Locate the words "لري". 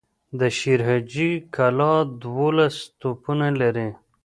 3.61-3.89